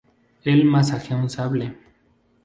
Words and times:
Él 0.43 0.65
maneja 0.65 1.15
un 1.15 1.29
sable. 1.29 1.75